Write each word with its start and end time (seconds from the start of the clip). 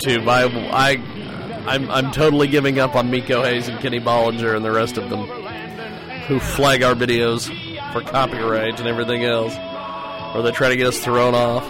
To 0.00 0.20
my, 0.20 0.44
I, 0.44 1.64
I'm, 1.66 1.90
I'm 1.90 2.12
totally 2.12 2.48
giving 2.48 2.78
up 2.78 2.94
on 2.94 3.10
Miko 3.10 3.42
Hayes 3.42 3.68
and 3.68 3.80
Kenny 3.80 3.98
Bollinger 3.98 4.54
and 4.54 4.64
the 4.64 4.70
rest 4.70 4.98
of 4.98 5.08
them 5.08 5.26
who 6.26 6.38
flag 6.38 6.82
our 6.82 6.94
videos 6.94 7.46
for 7.92 8.02
copyright 8.02 8.78
and 8.78 8.88
everything 8.88 9.24
else. 9.24 9.54
Or 10.34 10.42
they 10.42 10.50
try 10.50 10.68
to 10.68 10.76
get 10.76 10.88
us 10.88 10.98
thrown 11.02 11.34
off. 11.34 11.64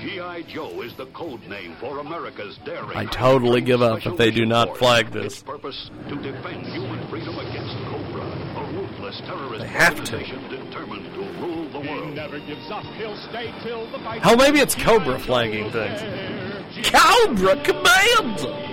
G.I. 0.00 0.42
Joe 0.48 0.82
is 0.82 0.94
the 0.94 1.06
code 1.06 1.46
name 1.46 1.76
for 1.78 2.00
America's 2.00 2.58
daring. 2.64 2.96
I 2.96 3.04
totally 3.04 3.60
give 3.60 3.82
up 3.82 4.04
if 4.04 4.16
they 4.16 4.30
do 4.30 4.44
not 4.44 4.76
flag 4.76 5.12
this. 5.12 5.42
purpose 5.42 5.90
to 6.08 6.16
defend 6.16 6.66
human 6.66 7.06
freedom 7.08 7.38
against 7.38 7.76
Cobra, 7.84 8.24
a 8.24 8.72
ruthless 8.72 8.82
terrorist 8.82 9.01
They 9.20 9.66
have 9.68 10.02
to. 10.04 10.16
organization 10.16 10.48
determined 10.48 11.04
to 11.14 11.20
rule 11.40 11.68
the 11.68 11.80
world. 11.80 12.14
Never 12.14 12.38
gives 12.40 12.70
up. 12.70 12.84
He'll 12.96 13.16
stay 13.28 13.52
till 13.62 13.90
the 13.90 13.98
fight. 13.98 14.22
Hell, 14.22 14.36
maybe 14.36 14.58
it's 14.58 14.74
Cobra 14.74 15.18
flagging 15.18 15.70
things. 15.70 16.00
Cobra 16.88 17.62
Commander! 17.62 18.72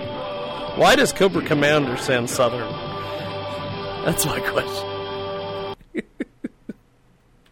Why 0.80 0.96
does 0.96 1.12
Cobra 1.12 1.44
Commander 1.44 1.98
sound 1.98 2.30
southern? 2.30 2.72
That's 4.06 4.26
my 4.26 4.40
question. 4.40 5.76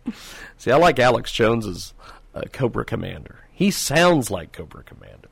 See, 0.57 0.71
I 0.71 0.77
like 0.77 0.97
Alex 0.99 1.31
Jones's 1.33 1.93
uh, 2.33 2.43
Cobra 2.53 2.85
Commander. 2.85 3.43
He 3.51 3.69
sounds 3.69 4.31
like 4.31 4.53
Cobra 4.53 4.83
Commander. 4.83 5.27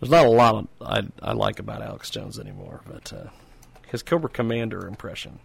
There's 0.00 0.10
not 0.10 0.26
a 0.26 0.30
lot 0.30 0.54
of, 0.56 0.68
I, 0.80 1.02
I 1.22 1.32
like 1.34 1.58
about 1.58 1.82
Alex 1.82 2.10
Jones 2.10 2.38
anymore, 2.38 2.80
but 2.90 3.12
uh, 3.12 3.28
his 3.90 4.02
Cobra 4.02 4.30
Commander 4.30 4.86
impression 4.86 5.40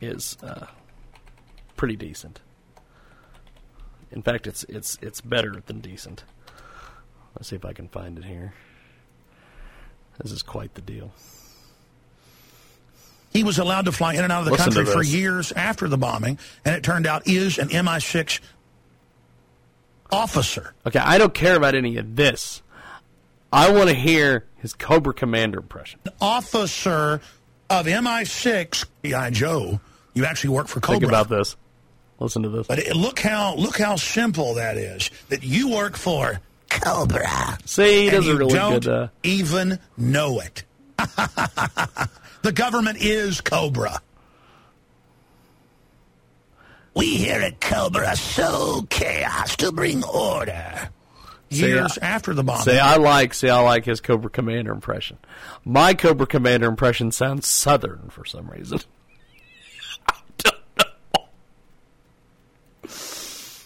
is 0.00 0.36
uh, 0.42 0.66
pretty 1.76 1.96
decent. 1.96 2.40
In 4.10 4.22
fact, 4.22 4.46
it's 4.46 4.64
it's 4.64 4.98
it's 5.00 5.20
better 5.20 5.62
than 5.66 5.80
decent. 5.80 6.24
Let's 7.36 7.48
see 7.48 7.56
if 7.56 7.64
I 7.64 7.72
can 7.72 7.88
find 7.88 8.18
it 8.18 8.24
here. 8.24 8.54
This 10.22 10.32
is 10.32 10.42
quite 10.42 10.74
the 10.74 10.80
deal. 10.80 11.12
He 13.32 13.42
was 13.42 13.58
allowed 13.58 13.86
to 13.86 13.92
fly 13.92 14.14
in 14.14 14.22
and 14.22 14.32
out 14.32 14.40
of 14.40 14.44
the 14.46 14.52
Listen 14.52 14.72
country 14.72 14.92
for 14.92 15.02
years 15.02 15.50
after 15.52 15.88
the 15.88 15.98
bombing, 15.98 16.38
and 16.64 16.76
it 16.76 16.84
turned 16.84 17.06
out 17.06 17.26
is 17.26 17.58
an 17.58 17.68
MI6 17.68 18.40
officer. 20.12 20.74
Okay, 20.86 21.00
I 21.00 21.18
don't 21.18 21.34
care 21.34 21.56
about 21.56 21.74
any 21.74 21.96
of 21.96 22.14
this. 22.14 22.62
I 23.52 23.72
want 23.72 23.88
to 23.88 23.94
hear 23.94 24.46
his 24.56 24.72
Cobra 24.72 25.14
Commander 25.14 25.58
impression. 25.58 26.00
Officer 26.20 27.20
of 27.70 27.86
MI6, 27.86 28.86
G.I. 29.04 29.30
Joe. 29.30 29.80
You 30.14 30.24
actually 30.24 30.50
work 30.50 30.68
for 30.68 30.80
Cobra. 30.80 31.00
Think 31.00 31.08
about 31.10 31.28
this. 31.28 31.56
Listen 32.20 32.42
to 32.44 32.48
this. 32.48 32.66
But 32.66 32.78
it, 32.78 32.94
look 32.94 33.18
how 33.18 33.56
look 33.56 33.78
how 33.78 33.96
simple 33.96 34.54
that 34.54 34.76
is. 34.76 35.10
That 35.28 35.42
you 35.42 35.70
work 35.70 35.96
for 35.96 36.40
Cobra. 36.70 37.58
See, 37.64 38.02
he 38.02 38.08
and 38.08 38.16
does 38.16 38.26
a 38.26 38.30
you 38.30 38.38
really 38.38 38.54
don't 38.54 38.84
good. 38.84 38.88
Uh, 38.88 39.08
even 39.22 39.78
know 39.96 40.40
it. 40.40 40.62
the 42.42 42.52
government 42.52 42.98
is 43.00 43.40
Cobra. 43.40 44.00
We 46.94 47.16
here 47.16 47.40
at 47.40 47.60
Cobra 47.60 48.14
sow 48.14 48.86
chaos 48.88 49.56
to 49.56 49.72
bring 49.72 50.04
order. 50.04 50.88
Years 51.60 51.98
I- 52.00 52.06
after 52.06 52.34
the 52.34 52.42
bombing. 52.44 52.62
see, 52.64 52.78
I 52.78 52.96
like. 52.96 53.34
say 53.34 53.50
I 53.50 53.60
like 53.60 53.84
his 53.84 54.00
Cobra 54.00 54.30
Commander 54.30 54.72
impression. 54.72 55.18
My 55.64 55.94
Cobra 55.94 56.26
Commander 56.26 56.68
impression 56.68 57.10
sounds 57.12 57.46
southern 57.46 58.08
for 58.10 58.24
some 58.24 58.48
reason. 58.48 58.80
I 60.08 60.14
don't 60.38 60.54
know. 60.78 61.24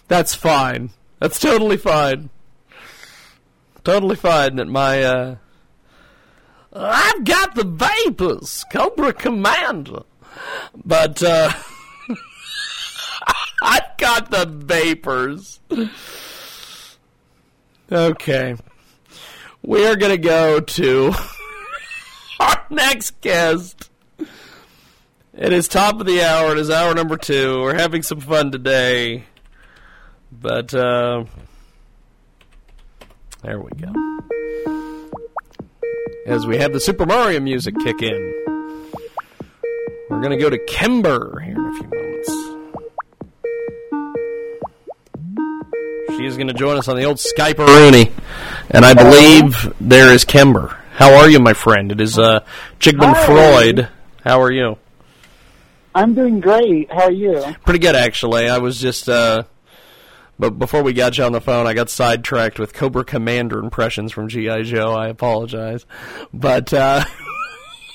That's 0.08 0.34
fine. 0.34 0.90
That's 1.20 1.38
totally 1.38 1.76
fine. 1.76 2.30
Totally 3.84 4.16
fine 4.16 4.56
that 4.56 4.66
my 4.68 5.02
uh 5.02 5.36
I've 6.72 7.24
got 7.24 7.54
the 7.54 7.64
vapors, 7.64 8.64
Cobra 8.70 9.12
Commander. 9.12 10.02
But 10.84 11.22
uh 11.22 11.50
I've 13.62 13.96
got 13.98 14.30
the 14.30 14.46
vapors. 14.46 15.60
Okay. 17.90 18.54
We 19.62 19.86
are 19.86 19.96
going 19.96 20.12
to 20.12 20.18
go 20.18 20.60
to 20.60 21.12
our 22.40 22.66
next 22.70 23.20
guest. 23.20 23.90
It 25.32 25.52
is 25.52 25.68
top 25.68 26.00
of 26.00 26.06
the 26.06 26.22
hour. 26.22 26.52
It 26.52 26.58
is 26.58 26.70
hour 26.70 26.94
number 26.94 27.16
two. 27.16 27.60
We're 27.62 27.78
having 27.78 28.02
some 28.02 28.20
fun 28.20 28.50
today. 28.50 29.24
But, 30.30 30.74
uh, 30.74 31.24
there 33.42 33.60
we 33.60 33.70
go. 33.70 33.92
As 36.26 36.46
we 36.46 36.58
have 36.58 36.74
the 36.74 36.80
Super 36.80 37.06
Mario 37.06 37.40
music 37.40 37.74
kick 37.82 38.02
in, 38.02 38.34
we're 40.10 40.20
going 40.20 40.30
to 40.30 40.36
go 40.36 40.50
to 40.50 40.58
Kimber 40.66 41.40
here 41.40 41.54
in 41.54 41.66
a 41.66 41.72
few 41.72 41.88
moments. 41.88 42.07
Is 46.28 46.36
going 46.36 46.48
to 46.48 46.54
join 46.54 46.76
us 46.76 46.88
on 46.88 46.96
the 46.96 47.04
old 47.04 47.16
Skype 47.16 47.58
Rooney. 47.58 48.12
And 48.70 48.84
I 48.84 48.94
believe 48.94 49.72
there 49.80 50.12
is 50.12 50.24
Kimber. 50.24 50.78
How 50.92 51.14
are 51.16 51.28
you, 51.28 51.40
my 51.40 51.54
friend? 51.54 51.90
It 51.90 52.00
is 52.00 52.18
uh, 52.18 52.40
Chigman 52.78 53.14
Hi. 53.14 53.26
Freud. 53.26 53.88
How 54.24 54.42
are 54.42 54.52
you? 54.52 54.78
I'm 55.94 56.14
doing 56.14 56.40
great. 56.40 56.92
How 56.92 57.04
are 57.04 57.12
you? 57.12 57.42
Pretty 57.64 57.80
good, 57.80 57.96
actually. 57.96 58.48
I 58.48 58.58
was 58.58 58.80
just, 58.80 59.08
uh, 59.08 59.44
but 60.38 60.58
before 60.58 60.82
we 60.82 60.92
got 60.92 61.18
you 61.18 61.24
on 61.24 61.32
the 61.32 61.40
phone, 61.40 61.66
I 61.66 61.74
got 61.74 61.90
sidetracked 61.90 62.58
with 62.58 62.72
Cobra 62.72 63.04
Commander 63.04 63.58
impressions 63.58 64.12
from 64.12 64.28
G.I. 64.28 64.62
Joe. 64.62 64.92
I 64.92 65.08
apologize. 65.08 65.86
But, 66.32 66.72
uh, 66.72 67.04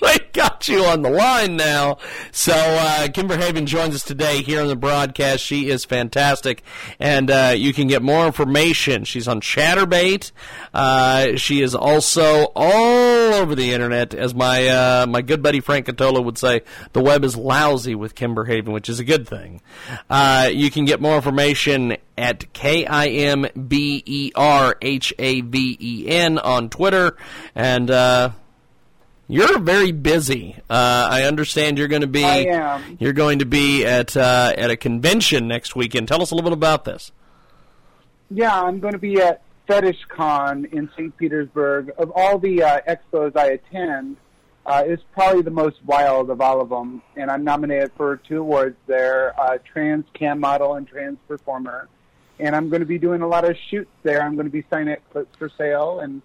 I 0.05 0.19
got 0.33 0.67
you 0.67 0.83
on 0.83 1.01
the 1.01 1.09
line 1.09 1.55
now. 1.55 1.97
So, 2.31 2.53
uh, 2.53 3.07
Kimber 3.09 3.37
Haven 3.37 3.65
joins 3.65 3.95
us 3.95 4.03
today 4.03 4.41
here 4.41 4.61
on 4.61 4.67
the 4.67 4.75
broadcast. 4.75 5.43
She 5.43 5.69
is 5.69 5.85
fantastic. 5.85 6.61
And, 6.99 7.31
uh, 7.31 7.53
you 7.55 7.73
can 7.73 7.87
get 7.87 8.01
more 8.01 8.25
information. 8.25 9.05
She's 9.05 9.27
on 9.27 9.39
Chaturbate. 9.39 10.31
Uh, 10.73 11.37
she 11.37 11.61
is 11.61 11.73
also 11.73 12.51
all 12.55 13.33
over 13.33 13.55
the 13.55 13.71
internet. 13.71 14.13
As 14.13 14.35
my, 14.35 14.67
uh, 14.67 15.05
my 15.07 15.21
good 15.21 15.41
buddy 15.41 15.61
Frank 15.61 15.85
Catola 15.85 16.23
would 16.23 16.37
say, 16.37 16.61
the 16.91 17.01
web 17.01 17.23
is 17.23 17.37
lousy 17.37 17.95
with 17.95 18.13
Kimber 18.15 18.43
Haven, 18.45 18.73
which 18.73 18.89
is 18.89 18.99
a 18.99 19.05
good 19.05 19.27
thing. 19.27 19.61
Uh, 20.09 20.49
you 20.51 20.69
can 20.69 20.83
get 20.83 20.99
more 20.99 21.15
information 21.15 21.95
at 22.17 22.51
K 22.53 22.85
I 22.85 23.07
M 23.07 23.47
B 23.67 24.03
E 24.05 24.31
R 24.35 24.75
H 24.81 25.13
A 25.17 25.41
V 25.41 25.77
E 25.79 26.07
N 26.09 26.39
on 26.39 26.69
Twitter. 26.69 27.15
And, 27.55 27.89
uh, 27.89 28.31
you're 29.27 29.59
very 29.59 29.91
busy. 29.91 30.55
Uh, 30.69 31.07
I 31.09 31.23
understand 31.23 31.77
you're 31.77 31.87
going 31.87 32.01
to 32.01 32.07
be. 32.07 32.23
I 32.23 32.45
am. 32.49 32.97
You're 32.99 33.13
going 33.13 33.39
to 33.39 33.45
be 33.45 33.85
at 33.85 34.17
uh, 34.17 34.53
at 34.57 34.69
a 34.69 34.77
convention 34.77 35.47
next 35.47 35.75
weekend. 35.75 36.07
Tell 36.07 36.21
us 36.21 36.31
a 36.31 36.35
little 36.35 36.49
bit 36.49 36.57
about 36.57 36.83
this. 36.83 37.11
Yeah, 38.29 38.61
I'm 38.61 38.79
going 38.79 38.93
to 38.93 38.99
be 38.99 39.21
at 39.21 39.41
FetishCon 39.67 40.73
in 40.73 40.89
St. 40.93 41.15
Petersburg. 41.17 41.91
Of 41.97 42.11
all 42.15 42.37
the 42.37 42.63
uh, 42.63 42.79
expos 42.87 43.37
I 43.37 43.51
attend, 43.51 44.17
uh, 44.65 44.83
it's 44.85 45.03
probably 45.13 45.41
the 45.41 45.51
most 45.51 45.77
wild 45.85 46.29
of 46.29 46.41
all 46.41 46.59
of 46.59 46.69
them, 46.69 47.01
and 47.15 47.31
I'm 47.31 47.43
nominated 47.43 47.91
for 47.95 48.17
two 48.17 48.41
awards 48.41 48.77
there: 48.87 49.39
uh, 49.39 49.57
Trans 49.63 50.05
Cam 50.13 50.39
Model 50.39 50.75
and 50.75 50.87
Trans 50.87 51.17
Performer. 51.27 51.87
And 52.39 52.55
I'm 52.55 52.69
going 52.69 52.79
to 52.79 52.85
be 52.85 52.97
doing 52.97 53.21
a 53.21 53.27
lot 53.27 53.45
of 53.45 53.55
shoots 53.69 53.91
there. 54.01 54.21
I'm 54.21 54.33
going 54.33 54.47
to 54.47 54.51
be 54.51 54.65
signing 54.69 54.97
clips 55.11 55.37
for 55.37 55.49
sale 55.55 55.99
and 55.99 56.21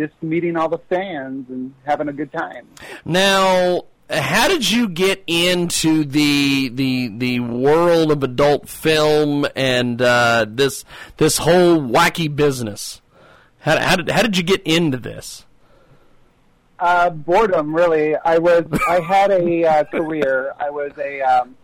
just 0.00 0.22
meeting 0.22 0.56
all 0.56 0.68
the 0.68 0.78
fans 0.88 1.46
and 1.48 1.74
having 1.84 2.08
a 2.08 2.12
good 2.12 2.32
time. 2.32 2.66
Now, 3.04 3.84
how 4.08 4.48
did 4.48 4.70
you 4.70 4.88
get 4.88 5.22
into 5.26 6.04
the 6.04 6.68
the 6.70 7.08
the 7.16 7.40
world 7.40 8.10
of 8.10 8.22
adult 8.22 8.68
film 8.68 9.46
and 9.54 10.00
uh, 10.00 10.46
this 10.48 10.84
this 11.18 11.38
whole 11.38 11.80
wacky 11.80 12.34
business? 12.34 13.00
How, 13.60 13.78
how 13.78 13.96
did 13.96 14.10
how 14.10 14.22
did 14.22 14.36
you 14.36 14.42
get 14.42 14.62
into 14.62 14.98
this? 14.98 15.44
Uh, 16.78 17.10
boredom, 17.10 17.74
really. 17.74 18.16
I 18.16 18.38
was. 18.38 18.64
I 18.88 19.00
had 19.00 19.30
a 19.30 19.64
uh, 19.64 19.84
career. 19.84 20.54
I 20.58 20.70
was 20.70 20.92
a. 20.98 21.20
Um, 21.20 21.56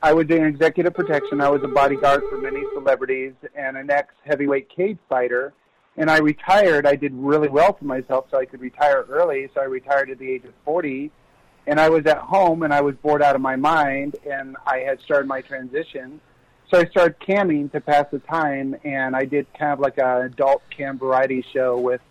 I 0.00 0.12
was 0.12 0.28
in 0.28 0.44
executive 0.44 0.94
protection. 0.94 1.40
I 1.40 1.48
was 1.48 1.62
a 1.64 1.68
bodyguard 1.68 2.22
for 2.28 2.38
many 2.38 2.62
celebrities 2.74 3.32
and 3.54 3.76
an 3.76 3.90
ex 3.90 4.14
heavyweight 4.24 4.68
cage 4.68 4.98
fighter. 5.08 5.52
And 5.96 6.10
I 6.10 6.18
retired. 6.18 6.86
I 6.86 6.96
did 6.96 7.12
really 7.14 7.48
well 7.48 7.72
for 7.72 7.84
myself, 7.84 8.26
so 8.30 8.38
I 8.38 8.44
could 8.44 8.60
retire 8.60 9.04
early. 9.08 9.48
So 9.54 9.60
I 9.60 9.64
retired 9.64 10.10
at 10.10 10.18
the 10.18 10.30
age 10.30 10.44
of 10.44 10.52
40. 10.64 11.10
And 11.66 11.80
I 11.80 11.88
was 11.88 12.04
at 12.06 12.18
home 12.18 12.62
and 12.62 12.74
I 12.74 12.82
was 12.82 12.94
bored 12.96 13.22
out 13.22 13.34
of 13.34 13.40
my 13.40 13.56
mind 13.56 14.16
and 14.30 14.56
I 14.66 14.80
had 14.80 15.00
started 15.00 15.26
my 15.26 15.40
transition. 15.40 16.20
So 16.70 16.78
I 16.78 16.84
started 16.86 17.18
camming 17.20 17.72
to 17.72 17.80
pass 17.80 18.06
the 18.10 18.18
time 18.18 18.76
and 18.84 19.16
I 19.16 19.24
did 19.24 19.46
kind 19.58 19.72
of 19.72 19.80
like 19.80 19.96
an 19.96 20.26
adult 20.26 20.62
cam 20.70 20.98
variety 20.98 21.44
show 21.54 21.78
with 21.78 22.02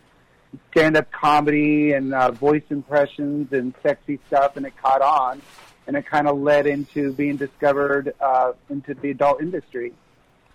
stand 0.72 0.98
up 0.98 1.12
comedy 1.12 1.94
and 1.94 2.14
uh, 2.14 2.32
voice 2.32 2.64
impressions 2.70 3.52
and 3.54 3.74
sexy 3.84 4.20
stuff 4.28 4.58
and 4.58 4.66
it 4.66 4.74
caught 4.82 5.02
on 5.02 5.42
and 5.88 5.96
it 5.96 6.06
kind 6.06 6.28
of 6.28 6.38
led 6.40 6.66
into 6.66 7.12
being 7.14 7.36
discovered 7.38 8.14
uh, 8.20 8.54
into 8.70 8.94
the 8.94 9.12
adult 9.12 9.42
industry. 9.42 9.94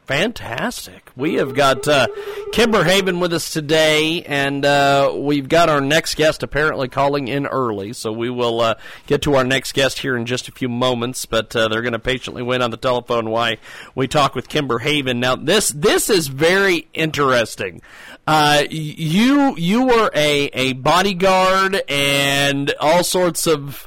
Fantastic. 0.08 1.10
We 1.16 1.34
have 1.34 1.55
got 1.55 1.87
uh, 1.87 2.06
Kimber 2.52 2.82
Haven 2.82 3.20
with 3.20 3.34
us 3.34 3.50
today, 3.50 4.22
and 4.22 4.64
uh, 4.64 5.12
we've 5.14 5.50
got 5.50 5.69
our 5.69 5.82
next 5.82 6.14
guest 6.14 6.43
apparently 6.43 6.88
calling 6.88 7.28
in 7.28 7.46
early, 7.46 7.93
so 7.93 8.10
we 8.10 8.31
will 8.31 8.62
uh, 8.62 8.76
get 9.06 9.20
to 9.22 9.34
our 9.34 9.44
next 9.44 9.72
guest 9.72 9.99
here 9.99 10.16
in 10.16 10.25
just 10.25 10.49
a 10.49 10.52
few 10.52 10.70
moments. 10.70 11.26
But 11.26 11.55
uh, 11.55 11.69
they're 11.69 11.82
going 11.82 11.93
to 11.93 11.99
patiently 11.99 12.43
wait 12.43 12.62
on 12.62 12.70
the 12.70 12.78
telephone 12.78 13.28
while 13.28 13.56
we 13.94 14.08
talk 14.08 14.34
with 14.34 14.49
Kimber 14.49 14.78
Haven. 14.78 15.20
Now, 15.20 15.37
this 15.37 15.69
this 15.69 16.08
is 16.08 16.28
very 16.28 16.88
interesting. 16.94 17.82
Uh, 18.26 18.62
you 18.70 19.55
you 19.58 19.84
were 19.88 20.10
a 20.14 20.46
a 20.55 20.72
bodyguard 20.72 21.82
and 21.87 22.72
all 22.81 23.05
sorts 23.05 23.46
of 23.46 23.87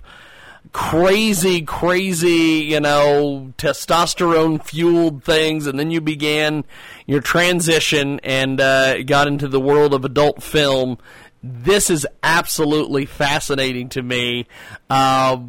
crazy, 0.71 1.61
crazy, 1.61 2.65
you 2.69 2.79
know, 2.79 3.53
testosterone 3.57 4.63
fueled 4.63 5.23
things, 5.23 5.67
and 5.67 5.77
then 5.77 5.91
you 5.91 6.01
began 6.01 6.63
your 7.05 7.21
transition 7.21 8.19
and 8.23 8.59
uh, 8.59 9.03
got 9.03 9.27
into 9.27 9.47
the 9.47 9.59
world 9.59 9.93
of 9.93 10.05
adult 10.05 10.41
film. 10.41 10.97
This 11.43 11.89
is 11.89 12.05
absolutely 12.21 13.05
fascinating 13.05 13.89
to 13.89 14.01
me. 14.01 14.47
Uh, 14.89 15.39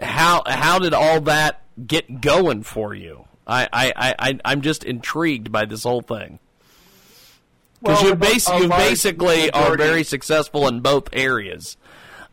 how 0.00 0.42
how 0.46 0.78
did 0.78 0.94
all 0.94 1.20
that 1.22 1.62
get 1.86 2.20
going 2.20 2.62
for 2.62 2.94
you? 2.94 3.26
I, 3.46 3.68
I, 3.72 4.14
I, 4.18 4.40
I'm 4.44 4.62
just 4.62 4.84
intrigued 4.84 5.52
by 5.52 5.66
this 5.66 5.82
whole 5.82 6.00
thing. 6.00 6.38
Because 7.82 8.00
well, 8.00 8.10
you, 8.10 8.14
bas- 8.16 8.48
you 8.48 8.68
basically 8.68 9.50
are 9.50 9.76
very 9.76 10.04
successful 10.04 10.66
in 10.66 10.80
both 10.80 11.08
areas. 11.12 11.76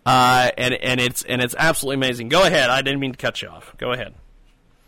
Uh, 0.05 0.49
and 0.57 0.73
and 0.73 0.99
it's 0.99 1.23
and 1.23 1.41
it's 1.41 1.55
absolutely 1.57 1.95
amazing. 1.95 2.29
Go 2.29 2.43
ahead. 2.45 2.69
I 2.69 2.81
didn't 2.81 2.99
mean 2.99 3.11
to 3.11 3.17
cut 3.17 3.41
you 3.41 3.49
off. 3.49 3.75
Go 3.77 3.91
ahead. 3.91 4.15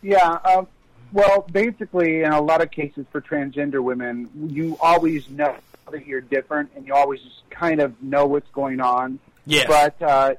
Yeah. 0.01 0.39
Um, 0.44 0.68
well, 1.12 1.45
basically, 1.51 2.24
in 2.24 2.31
a 2.31 2.42
lot 2.42 2.62
of 2.62 2.71
cases 2.71 3.06
for 3.12 3.21
transgender 3.21 3.83
women, 3.83 4.30
you 4.50 4.77
always 4.81 5.30
know 5.30 5.56
that 5.92 6.07
you're 6.07 6.21
different, 6.21 6.71
and 6.75 6.88
you 6.88 6.95
always 6.95 7.19
kind 7.51 7.80
of 7.80 8.01
know 8.01 8.25
what's 8.25 8.50
going 8.51 8.81
on. 8.81 9.19
Yes. 9.45 9.68
But 9.68 10.01
uh, 10.01 10.33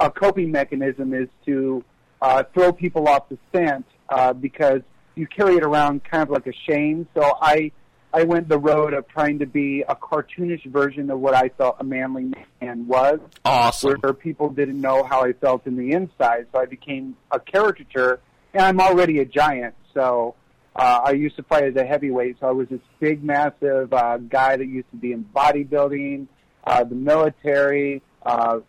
a 0.00 0.10
coping 0.10 0.50
mechanism 0.50 1.12
is 1.12 1.28
to 1.44 1.84
uh, 2.22 2.44
throw 2.54 2.72
people 2.72 3.08
off 3.08 3.28
the 3.28 3.38
scent 3.52 3.84
uh, 4.08 4.32
because 4.32 4.80
you 5.14 5.26
carry 5.26 5.56
it 5.56 5.62
around 5.62 6.04
kind 6.04 6.22
of 6.22 6.30
like 6.30 6.46
a 6.46 6.52
shame. 6.52 7.06
So 7.14 7.36
I 7.40 7.72
I 8.12 8.24
went 8.24 8.48
the 8.48 8.58
road 8.58 8.94
of 8.94 9.06
trying 9.08 9.38
to 9.40 9.46
be 9.46 9.84
a 9.86 9.94
cartoonish 9.94 10.64
version 10.66 11.10
of 11.10 11.20
what 11.20 11.34
I 11.34 11.50
felt 11.50 11.76
a 11.78 11.84
manly 11.84 12.32
man 12.60 12.86
was. 12.86 13.20
Awesome. 13.44 14.00
Where 14.00 14.14
people 14.14 14.48
didn't 14.48 14.80
know 14.80 15.04
how 15.04 15.24
I 15.24 15.34
felt 15.34 15.66
in 15.66 15.76
the 15.76 15.92
inside, 15.92 16.46
so 16.52 16.58
I 16.58 16.66
became 16.66 17.16
a 17.30 17.38
caricature, 17.38 18.20
and 18.54 18.62
I'm 18.62 18.80
already 18.80 19.18
a 19.18 19.26
giant. 19.26 19.74
So 19.92 20.34
uh, 20.74 21.00
I 21.04 21.10
used 21.12 21.36
to 21.36 21.42
fight 21.42 21.64
as 21.64 21.76
a 21.76 21.84
heavyweight, 21.84 22.36
so 22.40 22.46
I 22.46 22.52
was 22.52 22.68
this 22.68 22.80
big, 22.98 23.22
massive 23.22 23.92
uh, 23.92 24.16
guy 24.18 24.56
that 24.56 24.66
used 24.66 24.90
to 24.90 24.96
be 24.96 25.12
in 25.12 25.24
bodybuilding, 25.24 26.28
uh, 26.64 26.84
the 26.84 26.94
military, 26.94 28.02
uh, 28.24 28.60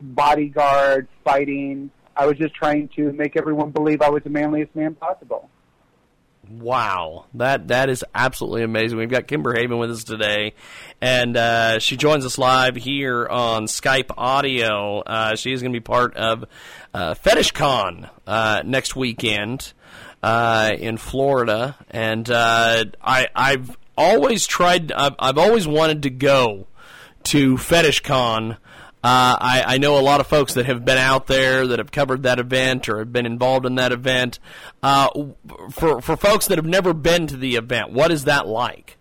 bodyguard, 0.00 1.08
fighting. 1.24 1.90
I 2.16 2.26
was 2.26 2.36
just 2.38 2.54
trying 2.54 2.90
to 2.96 3.12
make 3.12 3.36
everyone 3.36 3.70
believe 3.70 4.02
I 4.02 4.10
was 4.10 4.22
the 4.22 4.30
manliest 4.30 4.76
man 4.76 4.94
possible. 4.94 5.50
Wow, 6.50 7.26
that 7.34 7.68
that 7.68 7.88
is 7.88 8.04
absolutely 8.14 8.62
amazing. 8.62 8.98
We've 8.98 9.10
got 9.10 9.26
Kimber 9.26 9.54
Haven 9.54 9.78
with 9.78 9.90
us 9.90 10.04
today, 10.04 10.54
and 11.00 11.36
uh, 11.36 11.78
she 11.78 11.96
joins 11.96 12.26
us 12.26 12.38
live 12.38 12.76
here 12.76 13.26
on 13.26 13.64
Skype 13.66 14.10
audio. 14.16 15.00
Uh, 15.00 15.36
she 15.36 15.52
is 15.52 15.62
going 15.62 15.72
to 15.72 15.76
be 15.78 15.82
part 15.82 16.16
of 16.16 16.44
uh, 16.92 17.14
FetishCon 17.14 18.10
uh, 18.26 18.62
next 18.64 18.94
weekend 18.94 19.72
uh, 20.22 20.72
in 20.78 20.96
Florida, 20.96 21.76
and 21.90 22.28
uh, 22.30 22.84
I, 23.02 23.28
I've 23.34 23.76
always 23.96 24.46
tried. 24.46 24.92
I've, 24.92 25.14
I've 25.18 25.38
always 25.38 25.66
wanted 25.66 26.02
to 26.02 26.10
go 26.10 26.66
to 27.24 27.56
Fetish 27.56 28.02
FetishCon 28.02 28.58
uh, 29.04 29.36
I, 29.38 29.64
I, 29.66 29.78
know 29.78 29.98
a 29.98 30.00
lot 30.00 30.20
of 30.20 30.26
folks 30.26 30.54
that 30.54 30.64
have 30.64 30.82
been 30.82 30.96
out 30.96 31.26
there 31.26 31.66
that 31.66 31.78
have 31.78 31.92
covered 31.92 32.22
that 32.22 32.38
event 32.38 32.88
or 32.88 33.00
have 33.00 33.12
been 33.12 33.26
involved 33.26 33.66
in 33.66 33.74
that 33.74 33.92
event. 33.92 34.38
Uh, 34.82 35.08
for 35.70 36.00
for 36.00 36.16
folks 36.16 36.46
that 36.46 36.56
have 36.56 36.64
never 36.64 36.94
been 36.94 37.26
to 37.26 37.36
the 37.36 37.56
event, 37.56 37.92
what 37.92 38.10
is 38.10 38.24
that 38.24 38.46
like? 38.46 38.96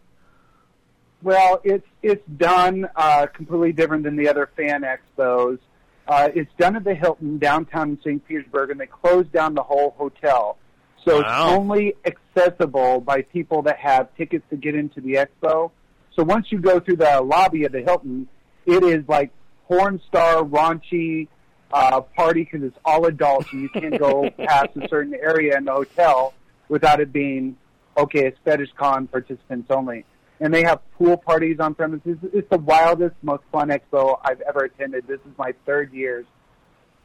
Well, 1.21 1.61
it's 1.63 1.87
it's 2.01 2.27
done 2.35 2.85
uh, 2.97 3.27
completely 3.33 3.71
different 3.71 4.03
than 4.03 4.17
the 4.17 4.27
other 4.27 4.49
fan 4.57 4.81
expos. 4.83 5.59
Uh, 6.05 6.27
it's 6.35 6.51
done 6.57 6.75
at 6.75 6.83
the 6.83 6.95
Hilton 6.95 7.37
downtown 7.37 7.91
in 7.91 7.99
St. 8.01 8.27
Petersburg, 8.27 8.71
and 8.71 8.79
they 8.81 8.87
closed 8.87 9.31
down 9.31 9.53
the 9.53 9.63
whole 9.63 9.95
hotel. 9.97 10.57
So 11.05 11.21
wow. 11.21 11.45
it's 11.45 11.57
only 11.57 11.95
accessible 12.05 12.99
by 12.99 13.21
people 13.21 13.61
that 13.61 13.77
have 13.77 14.13
tickets 14.17 14.43
to 14.49 14.57
get 14.57 14.75
into 14.75 14.99
the 14.99 15.13
expo. 15.13 15.71
So 16.13 16.23
once 16.23 16.47
you 16.51 16.59
go 16.59 16.81
through 16.81 16.97
the 16.97 17.21
lobby 17.21 17.63
of 17.63 17.71
the 17.71 17.81
Hilton, 17.81 18.27
it 18.65 18.83
is 18.83 19.07
like 19.07 19.31
porn 19.67 20.01
star 20.07 20.43
raunchy 20.43 21.27
uh, 21.71 22.01
party 22.01 22.43
because 22.43 22.63
it's 22.63 22.77
all 22.85 23.05
adults 23.05 23.47
and 23.51 23.61
you 23.61 23.69
can't 23.69 23.97
go 23.99 24.29
past 24.45 24.69
a 24.75 24.87
certain 24.89 25.13
area 25.13 25.57
in 25.57 25.65
the 25.65 25.71
hotel 25.71 26.33
without 26.69 26.99
it 26.99 27.11
being 27.11 27.57
okay. 27.97 28.27
It's 28.27 28.37
fetish 28.45 28.69
con 28.77 29.07
participants 29.07 29.67
only, 29.69 30.05
and 30.39 30.53
they 30.53 30.63
have 30.63 30.79
pool 30.93 31.17
parties 31.17 31.59
on 31.59 31.73
premises. 31.73 32.17
It's 32.33 32.49
the 32.49 32.59
wildest, 32.59 33.15
most 33.21 33.43
fun 33.51 33.69
expo 33.69 34.19
I've 34.23 34.41
ever 34.41 34.65
attended. 34.65 35.07
This 35.07 35.19
is 35.21 35.37
my 35.37 35.53
third 35.65 35.91
year 35.93 36.25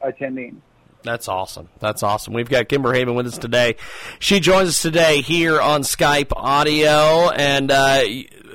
attending. 0.00 0.62
That's 1.02 1.28
awesome. 1.28 1.68
That's 1.78 2.02
awesome. 2.02 2.34
We've 2.34 2.48
got 2.48 2.68
Kimber 2.68 2.92
Haven 2.92 3.14
with 3.14 3.26
us 3.28 3.38
today. 3.38 3.76
She 4.18 4.40
joins 4.40 4.70
us 4.70 4.82
today 4.82 5.20
here 5.20 5.60
on 5.60 5.82
Skype 5.82 6.32
audio. 6.34 7.30
And 7.30 7.70
uh, 7.70 8.02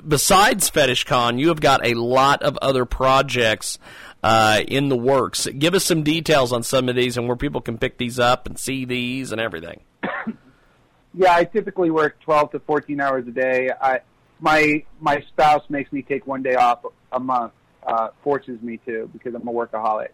besides 0.07 0.69
FetishCon, 0.69 1.39
you 1.39 1.49
have 1.49 1.61
got 1.61 1.85
a 1.85 1.93
lot 1.93 2.43
of 2.43 2.57
other 2.61 2.85
projects 2.85 3.79
uh, 4.23 4.61
in 4.67 4.89
the 4.89 4.97
works. 4.97 5.47
Give 5.47 5.73
us 5.73 5.83
some 5.83 6.03
details 6.03 6.53
on 6.53 6.63
some 6.63 6.89
of 6.89 6.95
these 6.95 7.17
and 7.17 7.27
where 7.27 7.37
people 7.37 7.61
can 7.61 7.77
pick 7.77 7.97
these 7.97 8.19
up 8.19 8.47
and 8.47 8.57
see 8.57 8.85
these 8.85 9.31
and 9.31 9.41
everything. 9.41 9.81
yeah, 11.13 11.35
I 11.35 11.43
typically 11.43 11.91
work 11.91 12.19
12 12.21 12.51
to 12.51 12.59
14 12.59 12.99
hours 13.01 13.27
a 13.27 13.31
day. 13.31 13.69
I, 13.81 14.01
my 14.39 14.83
my 14.99 15.21
spouse 15.29 15.63
makes 15.69 15.91
me 15.91 16.01
take 16.01 16.27
one 16.27 16.43
day 16.43 16.55
off 16.55 16.85
a 17.11 17.19
month, 17.19 17.53
uh, 17.85 18.09
forces 18.23 18.61
me 18.61 18.77
to 18.85 19.09
because 19.13 19.33
I'm 19.35 19.47
a 19.47 19.51
workaholic. 19.51 20.09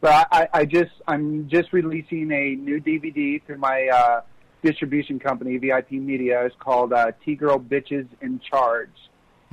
But 0.00 0.28
I, 0.30 0.48
I 0.52 0.64
just 0.64 0.92
I'm 1.06 1.48
just 1.48 1.72
releasing 1.72 2.30
a 2.30 2.54
new 2.54 2.80
DVD 2.80 3.42
through 3.44 3.58
my 3.58 3.88
uh, 3.88 4.20
distribution 4.62 5.18
company, 5.18 5.56
VIP 5.58 5.92
Media. 5.92 6.44
It's 6.44 6.54
called 6.58 6.92
uh, 6.92 7.12
T 7.24 7.34
Girl 7.34 7.58
Bitches 7.58 8.06
in 8.20 8.40
Charge, 8.40 8.90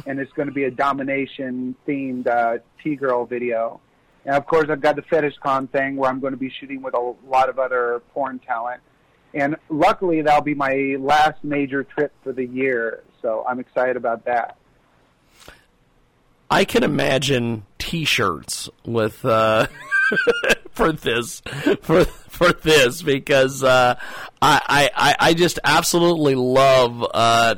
and 0.06 0.20
it's 0.20 0.32
going 0.34 0.48
to 0.48 0.54
be 0.54 0.66
a 0.66 0.72
domination 0.72 1.76
themed 1.88 2.28
uh, 2.28 2.58
T 2.84 2.96
Girl 2.96 3.26
video. 3.26 3.80
And 4.26 4.36
of 4.36 4.46
course, 4.48 4.68
I've 4.70 4.82
got 4.82 4.96
the 4.96 5.04
Fetish 5.04 5.36
Con 5.44 5.68
thing 5.68 5.96
where 5.96 6.10
I'm 6.10 6.20
going 6.20 6.34
to 6.34 6.38
be 6.38 6.52
shooting 6.60 6.82
with 6.82 6.96
a 6.96 7.14
lot 7.28 7.50
of 7.50 7.60
other 7.60 8.02
porn 8.14 8.40
talent. 8.40 8.82
And 9.34 9.58
luckily, 9.70 10.22
that'll 10.22 10.42
be 10.42 10.56
my 10.56 10.96
last 11.00 11.44
major 11.44 11.84
trip 11.84 12.12
for 12.24 12.32
the 12.32 12.46
year. 12.46 13.04
So 13.22 13.46
I'm 13.48 13.60
excited 13.60 13.98
about 13.98 14.26
that. 14.26 14.58
I 16.50 16.64
can 16.64 16.84
imagine 16.84 17.66
T-shirts 17.80 18.70
with 18.86 19.26
uh, 19.26 19.68
for 20.72 20.92
this 20.92 21.42
for 21.82 22.06
for 22.06 22.54
this 22.54 23.02
because 23.02 23.64
uh, 23.64 23.96
I, 24.42 24.90
I 24.96 25.16
I 25.20 25.34
just 25.34 25.60
absolutely 25.64 26.36
love 26.36 27.06
uh, 27.14 27.56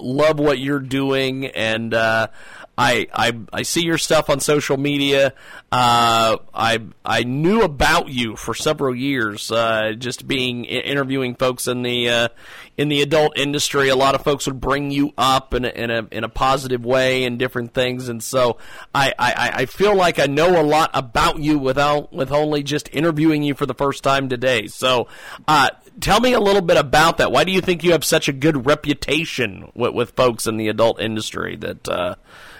love 0.00 0.38
what 0.38 0.58
you're 0.58 0.80
doing 0.80 1.46
and 1.46 1.92
uh, 1.94 2.28
I, 2.78 3.06
I 3.12 3.32
I 3.52 3.62
see 3.62 3.82
your 3.82 3.96
stuff 3.96 4.28
on 4.28 4.40
social 4.40 4.76
media. 4.76 5.32
Uh, 5.72 6.36
I 6.52 6.80
I 7.04 7.22
knew 7.22 7.62
about 7.62 8.08
you 8.08 8.36
for 8.36 8.54
several 8.54 8.94
years, 8.94 9.50
uh, 9.50 9.92
just 9.98 10.28
being 10.28 10.66
interviewing 10.66 11.36
folks 11.36 11.68
in 11.68 11.82
the 11.82 12.08
uh, 12.08 12.28
in 12.76 12.88
the 12.88 13.00
adult 13.00 13.38
industry. 13.38 13.88
A 13.88 13.96
lot 13.96 14.14
of 14.14 14.22
folks 14.22 14.46
would 14.46 14.60
bring 14.60 14.90
you 14.90 15.12
up 15.16 15.54
in 15.54 15.64
a, 15.64 15.68
in 15.68 15.90
a 15.90 16.06
in 16.12 16.24
a 16.24 16.28
positive 16.28 16.84
way 16.84 17.24
and 17.24 17.38
different 17.38 17.72
things, 17.72 18.08
and 18.08 18.22
so 18.22 18.58
I, 18.94 19.14
I, 19.18 19.50
I 19.54 19.66
feel 19.66 19.96
like 19.96 20.18
I 20.18 20.26
know 20.26 20.60
a 20.60 20.62
lot 20.62 20.90
about 20.92 21.38
you 21.38 21.58
without 21.58 22.12
with 22.12 22.30
only 22.30 22.62
just 22.62 22.94
interviewing 22.94 23.42
you 23.42 23.54
for 23.54 23.64
the 23.64 23.74
first 23.74 24.04
time 24.04 24.28
today. 24.28 24.66
So, 24.66 25.08
uh, 25.48 25.70
tell 26.00 26.20
me 26.20 26.34
a 26.34 26.40
little 26.40 26.62
bit 26.62 26.76
about 26.76 27.18
that. 27.18 27.32
Why 27.32 27.44
do 27.44 27.52
you 27.52 27.60
think 27.60 27.82
you 27.82 27.92
have 27.92 28.04
such 28.04 28.28
a 28.28 28.32
good 28.32 28.66
reputation 28.66 29.70
with, 29.74 29.94
with 29.94 30.10
folks 30.10 30.46
in 30.46 30.56
the 30.56 30.68
adult 30.68 31.00
industry 31.00 31.56
that 31.56 31.88
uh, 31.88 32.14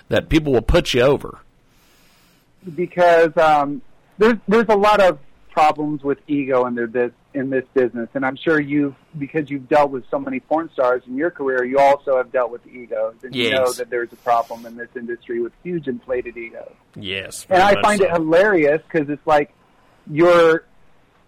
that 0.09 0.29
people 0.29 0.53
will 0.53 0.63
put 0.63 0.95
you 0.95 1.03
over? 1.03 1.39
because 2.75 3.37
um, 3.37 3.81
there's 4.19 4.37
there's 4.49 4.67
a 4.69 4.77
lot 4.77 5.01
of 5.01 5.19
problems 5.51 6.03
with 6.03 6.19
ego 6.27 6.67
in 6.67 6.75
their 6.75 6.87
this 6.87 7.13
in 7.33 7.51
this 7.51 7.65
business, 7.75 8.09
and 8.15 8.25
I'm 8.25 8.37
sure 8.37 8.59
you've 8.61 8.95
because 9.19 9.51
you've 9.51 9.69
dealt 9.69 9.91
with 9.91 10.05
so 10.11 10.19
many 10.19 10.41
porn 10.41 10.69
stars 10.73 11.03
in 11.07 11.17
your 11.17 11.31
career, 11.31 11.65
you 11.65 11.79
also 11.79 12.17
have 12.17 12.33
dealt 12.33 12.51
with 12.51 12.67
egos, 12.67 13.15
and 13.23 13.35
you 13.35 13.51
know 13.51 13.71
that 13.73 13.89
there's 13.91 14.13
a 14.13 14.17
problem 14.17 14.67
in 14.67 14.77
this 14.77 14.89
industry 14.97 15.41
with 15.41 15.53
huge 15.63 15.87
inflated 15.87 16.37
egos. 16.37 16.73
Yes, 16.97 17.47
And 17.49 17.63
I 17.63 17.81
find 17.83 18.01
so. 18.01 18.07
it 18.07 18.11
hilarious 18.13 18.83
because 18.91 19.09
it's 19.09 19.27
like 19.27 19.53
you're 20.11 20.65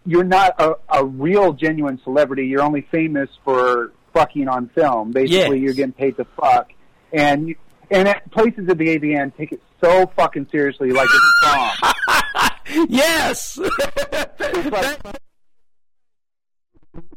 you're 0.07 0.25
not 0.25 0.61
a, 0.61 0.73
a 0.89 1.05
real 1.05 1.53
genuine 1.53 2.01
celebrity. 2.03 2.47
You're 2.47 2.63
only 2.63 2.83
famous 2.91 3.29
for 3.45 3.93
fucking 4.15 4.49
on 4.49 4.69
film. 4.71 5.13
Basically, 5.13 5.59
Yes. 5.59 5.63
you're 5.65 5.75
getting 5.75 5.93
paid 5.93 6.17
to 6.17 6.25
fuck, 6.25 6.73
and 7.13 7.49
you, 7.51 7.57
and 7.91 8.09
at 8.09 8.31
places 8.31 8.69
at 8.69 8.79
the 8.79 8.99
AVN 8.99 9.37
take 9.37 9.53
it 9.53 9.63
so 9.81 10.07
fucking 10.17 10.49
seriously, 10.51 10.91
like 10.91 11.09
it's 11.11 11.45
a 11.45 11.47
song. 11.47 12.87
yes. 12.89 13.59
Like- 14.71 15.01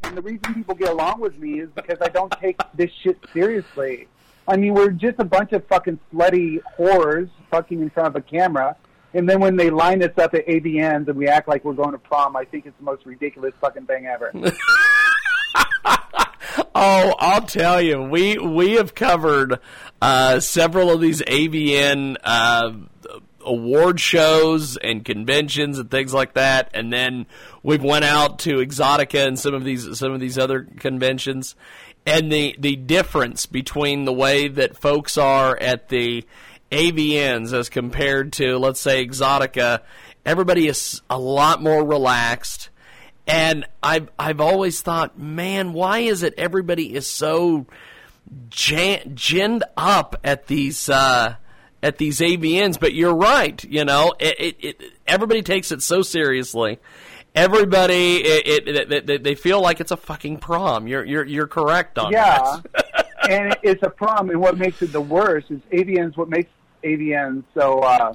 and 0.04 0.16
the 0.16 0.22
reason 0.22 0.54
people 0.54 0.74
get 0.74 0.90
along 0.90 1.20
with 1.20 1.38
me 1.38 1.60
is 1.60 1.68
because 1.74 1.98
I 2.00 2.08
don't 2.08 2.32
take 2.40 2.60
this 2.74 2.90
shit 3.02 3.18
seriously. 3.32 4.08
I 4.46 4.56
mean, 4.56 4.74
we're 4.74 4.90
just 4.90 5.18
a 5.18 5.24
bunch 5.24 5.52
of 5.52 5.66
fucking 5.66 5.98
slutty 6.12 6.60
whores 6.78 7.30
fucking 7.50 7.80
in 7.80 7.90
front 7.90 8.08
of 8.08 8.16
a 8.16 8.20
camera. 8.20 8.76
And 9.14 9.28
then 9.28 9.40
when 9.40 9.56
they 9.56 9.70
line 9.70 10.02
us 10.02 10.16
up 10.18 10.34
at 10.34 10.46
AVNs 10.46 11.08
and 11.08 11.16
we 11.16 11.28
act 11.28 11.48
like 11.48 11.64
we're 11.64 11.74
going 11.74 11.92
to 11.92 11.98
prom, 11.98 12.36
I 12.36 12.44
think 12.44 12.66
it's 12.66 12.76
the 12.78 12.84
most 12.84 13.04
ridiculous 13.06 13.52
fucking 13.60 13.86
thing 13.86 14.06
ever. 14.06 14.32
Oh, 16.74 17.14
I'll 17.18 17.42
tell 17.42 17.80
you, 17.80 18.00
we 18.02 18.38
we 18.38 18.72
have 18.72 18.94
covered 18.94 19.58
uh, 20.00 20.40
several 20.40 20.90
of 20.90 21.00
these 21.00 21.20
AVN 21.22 22.16
uh, 22.24 22.72
award 23.44 24.00
shows 24.00 24.78
and 24.78 25.04
conventions 25.04 25.78
and 25.78 25.90
things 25.90 26.14
like 26.14 26.34
that, 26.34 26.70
and 26.72 26.92
then 26.92 27.26
we've 27.62 27.82
went 27.82 28.04
out 28.04 28.38
to 28.40 28.56
Exotica 28.56 29.26
and 29.26 29.38
some 29.38 29.54
of 29.54 29.64
these 29.64 29.98
some 29.98 30.12
of 30.12 30.20
these 30.20 30.38
other 30.38 30.66
conventions, 30.78 31.56
and 32.06 32.32
the 32.32 32.56
the 32.58 32.76
difference 32.76 33.44
between 33.44 34.06
the 34.06 34.12
way 34.12 34.48
that 34.48 34.76
folks 34.76 35.18
are 35.18 35.58
at 35.58 35.90
the 35.90 36.24
AVNs 36.70 37.52
as 37.52 37.68
compared 37.68 38.32
to 38.34 38.56
let's 38.58 38.80
say 38.80 39.06
Exotica, 39.06 39.80
everybody 40.24 40.68
is 40.68 41.02
a 41.10 41.18
lot 41.18 41.62
more 41.62 41.84
relaxed. 41.84 42.70
And 43.26 43.64
I've 43.82 44.08
I've 44.18 44.40
always 44.40 44.80
thought, 44.82 45.18
man, 45.18 45.72
why 45.72 46.00
is 46.00 46.22
it 46.22 46.34
everybody 46.36 46.94
is 46.94 47.08
so 47.08 47.66
jan- 48.50 49.14
ginned 49.14 49.62
up 49.76 50.16
at 50.24 50.46
these 50.48 50.88
uh, 50.88 51.36
at 51.82 51.98
these 51.98 52.18
AVNs? 52.20 52.80
But 52.80 52.94
you're 52.94 53.14
right, 53.14 53.62
you 53.64 53.84
know, 53.84 54.12
it, 54.18 54.36
it, 54.40 54.56
it 54.64 54.82
everybody 55.06 55.42
takes 55.42 55.70
it 55.72 55.82
so 55.82 56.02
seriously. 56.02 56.78
Everybody, 57.34 58.16
it, 58.24 59.06
they- 59.06 59.16
they 59.18 59.34
feel 59.34 59.62
like 59.62 59.80
it's 59.80 59.90
a 59.92 59.96
fucking 59.96 60.38
prom. 60.38 60.86
You're 60.86 61.04
you're 61.04 61.24
you're 61.24 61.46
correct 61.46 61.98
on 61.98 62.12
Yeah, 62.12 62.58
that. 62.74 63.06
and 63.30 63.56
it's 63.62 63.82
a 63.82 63.88
problem. 63.90 64.30
And 64.30 64.40
what 64.40 64.58
makes 64.58 64.82
it 64.82 64.92
the 64.92 65.00
worst 65.00 65.50
is 65.50 65.60
AVNs. 65.72 66.16
What 66.16 66.28
makes 66.28 66.50
AVNs 66.84 67.44
so 67.54 67.78
uh, 67.78 68.12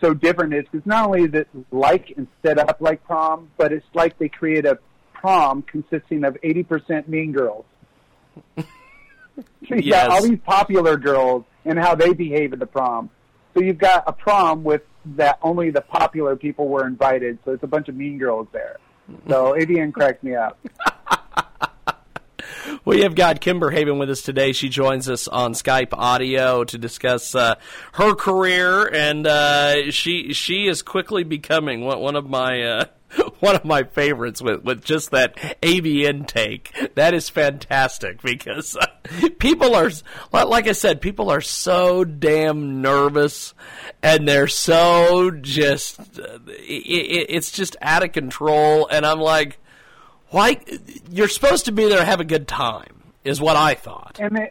so 0.00 0.14
different 0.14 0.54
is 0.54 0.64
because 0.70 0.86
not 0.86 1.06
only 1.06 1.22
is 1.24 1.34
it 1.34 1.48
like 1.70 2.12
and 2.16 2.26
set 2.42 2.58
up 2.58 2.80
like 2.80 3.04
prom, 3.04 3.50
but 3.56 3.72
it's 3.72 3.86
like 3.94 4.18
they 4.18 4.28
create 4.28 4.64
a 4.66 4.78
prom 5.12 5.62
consisting 5.62 6.24
of 6.24 6.36
eighty 6.42 6.62
percent 6.62 7.08
mean 7.08 7.32
girls. 7.32 7.64
So 8.56 8.64
you 9.76 9.82
Yes. 9.84 10.08
got 10.08 10.10
all 10.16 10.22
these 10.22 10.38
popular 10.44 10.96
girls 10.96 11.44
and 11.64 11.78
how 11.78 11.94
they 11.94 12.12
behave 12.12 12.52
at 12.52 12.58
the 12.58 12.66
prom. 12.66 13.10
So 13.54 13.60
you've 13.62 13.78
got 13.78 14.04
a 14.06 14.12
prom 14.12 14.64
with 14.64 14.82
that 15.16 15.38
only 15.42 15.70
the 15.70 15.80
popular 15.80 16.36
people 16.36 16.68
were 16.68 16.86
invited. 16.86 17.38
So 17.44 17.52
it's 17.52 17.62
a 17.62 17.66
bunch 17.66 17.88
of 17.88 17.94
mean 17.96 18.18
girls 18.18 18.48
there. 18.52 18.76
So 19.28 19.54
AVN 19.58 19.92
cracks 19.92 20.22
me 20.22 20.34
up. 20.34 20.58
We 22.90 23.02
have 23.02 23.14
got 23.14 23.40
Kimber 23.40 23.70
Haven 23.70 24.00
with 24.00 24.10
us 24.10 24.20
today. 24.20 24.50
She 24.50 24.68
joins 24.68 25.08
us 25.08 25.28
on 25.28 25.52
Skype 25.52 25.92
audio 25.92 26.64
to 26.64 26.76
discuss 26.76 27.36
uh, 27.36 27.54
her 27.92 28.16
career, 28.16 28.84
and 28.92 29.28
uh, 29.28 29.92
she 29.92 30.32
she 30.32 30.66
is 30.66 30.82
quickly 30.82 31.22
becoming 31.22 31.84
one, 31.84 32.16
of 32.16 32.28
my 32.28 32.62
uh, 32.62 32.84
one 33.38 33.54
of 33.54 33.64
my 33.64 33.84
favorites 33.84 34.42
with, 34.42 34.64
with 34.64 34.82
just 34.82 35.12
that 35.12 35.36
AVN 35.62 36.26
take. 36.26 36.74
That 36.96 37.14
is 37.14 37.28
fantastic 37.28 38.22
because 38.22 38.76
uh, 38.76 38.88
people 39.38 39.76
are 39.76 39.92
like 40.32 40.66
I 40.66 40.72
said, 40.72 41.00
people 41.00 41.30
are 41.30 41.40
so 41.40 42.02
damn 42.02 42.82
nervous, 42.82 43.54
and 44.02 44.26
they're 44.26 44.48
so 44.48 45.30
just 45.30 46.00
uh, 46.18 46.40
it, 46.48 47.26
it's 47.28 47.52
just 47.52 47.76
out 47.80 48.02
of 48.02 48.10
control, 48.10 48.88
and 48.88 49.06
I'm 49.06 49.20
like 49.20 49.60
why 50.30 50.60
you're 51.10 51.28
supposed 51.28 51.66
to 51.66 51.72
be 51.72 51.88
there 51.88 51.98
to 51.98 52.04
have 52.04 52.20
a 52.20 52.24
good 52.24 52.46
time 52.48 53.02
is 53.24 53.40
what 53.40 53.56
I 53.56 53.74
thought. 53.74 54.18
and 54.20 54.36
they 54.36 54.50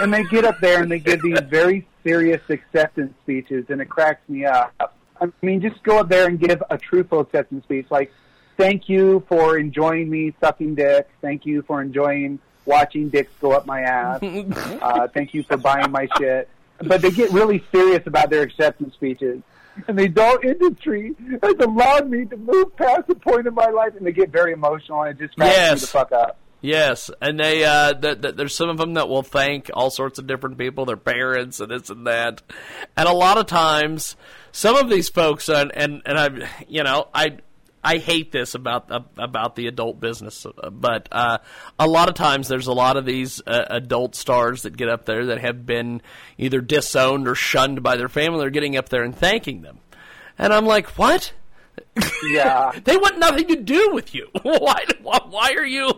and 0.00 0.12
they 0.12 0.22
get 0.24 0.44
up 0.44 0.58
there 0.60 0.82
and 0.82 0.90
they 0.90 0.98
give 1.00 1.22
these 1.22 1.40
very 1.40 1.86
serious 2.04 2.40
acceptance 2.48 3.12
speeches, 3.22 3.66
and 3.68 3.80
it 3.80 3.86
cracks 3.88 4.26
me 4.28 4.44
up. 4.44 4.72
I 5.20 5.26
mean, 5.42 5.60
just 5.60 5.82
go 5.82 5.98
up 5.98 6.08
there 6.08 6.26
and 6.26 6.38
give 6.38 6.62
a 6.70 6.78
truthful 6.78 7.20
acceptance 7.20 7.64
speech, 7.64 7.86
like 7.90 8.12
"Thank 8.56 8.88
you 8.88 9.24
for 9.28 9.58
enjoying 9.58 10.08
me 10.08 10.32
sucking 10.40 10.76
dick. 10.76 11.08
Thank 11.20 11.44
you 11.44 11.62
for 11.62 11.82
enjoying 11.82 12.38
watching 12.64 13.08
dicks 13.08 13.32
go 13.40 13.52
up 13.52 13.66
my 13.66 13.80
ass. 13.82 14.20
Uh, 14.80 15.08
thank 15.08 15.34
you 15.34 15.42
for 15.42 15.56
buying 15.56 15.90
my 15.90 16.08
shit." 16.18 16.48
But 16.78 17.02
they 17.02 17.10
get 17.10 17.30
really 17.32 17.62
serious 17.70 18.06
about 18.06 18.30
their 18.30 18.42
acceptance 18.42 18.94
speeches. 18.94 19.42
And 19.88 19.98
the 19.98 20.04
adult 20.04 20.44
industry 20.44 21.14
has 21.42 21.54
allowed 21.60 22.10
me 22.10 22.24
to 22.26 22.36
move 22.36 22.76
past 22.76 23.06
the 23.06 23.14
point 23.14 23.46
in 23.46 23.54
my 23.54 23.68
life, 23.68 23.94
and 23.96 24.06
they 24.06 24.12
get 24.12 24.30
very 24.30 24.52
emotional, 24.52 25.02
and 25.02 25.18
it 25.18 25.24
just 25.24 25.36
cracks 25.36 25.50
me 25.56 25.62
Yes. 25.62 25.80
the 25.82 25.86
fuck 25.86 26.12
up. 26.12 26.36
Yes, 26.62 27.10
and 27.22 27.40
they 27.40 27.64
uh, 27.64 27.94
th- 27.94 28.20
th- 28.20 28.34
there's 28.34 28.54
some 28.54 28.68
of 28.68 28.76
them 28.76 28.92
that 28.94 29.08
will 29.08 29.22
thank 29.22 29.70
all 29.72 29.88
sorts 29.88 30.18
of 30.18 30.26
different 30.26 30.58
people, 30.58 30.84
their 30.84 30.96
parents 30.98 31.58
and 31.58 31.70
this 31.70 31.88
and 31.88 32.06
that, 32.06 32.42
and 32.98 33.08
a 33.08 33.12
lot 33.14 33.38
of 33.38 33.46
times 33.46 34.14
some 34.52 34.76
of 34.76 34.90
these 34.90 35.08
folks 35.08 35.48
and 35.48 35.72
and, 35.74 36.02
and 36.04 36.18
I 36.18 36.48
you 36.68 36.82
know 36.82 37.08
I. 37.14 37.38
I 37.82 37.96
hate 37.98 38.30
this 38.30 38.54
about 38.54 38.90
uh, 38.90 39.00
about 39.16 39.56
the 39.56 39.66
adult 39.66 40.00
business, 40.00 40.46
but 40.70 41.08
uh, 41.10 41.38
a 41.78 41.88
lot 41.88 42.08
of 42.08 42.14
times 42.14 42.48
there's 42.48 42.66
a 42.66 42.72
lot 42.72 42.96
of 42.96 43.06
these 43.06 43.40
uh, 43.46 43.64
adult 43.70 44.14
stars 44.14 44.62
that 44.62 44.76
get 44.76 44.88
up 44.88 45.06
there 45.06 45.26
that 45.26 45.40
have 45.40 45.64
been 45.64 46.02
either 46.36 46.60
disowned 46.60 47.26
or 47.26 47.34
shunned 47.34 47.82
by 47.82 47.96
their 47.96 48.08
family. 48.08 48.40
They're 48.40 48.50
getting 48.50 48.76
up 48.76 48.90
there 48.90 49.02
and 49.02 49.16
thanking 49.16 49.62
them, 49.62 49.78
and 50.38 50.52
I'm 50.52 50.66
like, 50.66 50.98
what? 50.98 51.32
Yeah. 52.28 52.72
They 52.84 52.96
want 52.96 53.18
nothing 53.18 53.48
to 53.48 53.56
do 53.56 53.90
with 53.92 54.14
you. 54.14 54.28
Why, 54.42 54.84
why 55.02 55.54
are 55.56 55.66
you? 55.66 55.90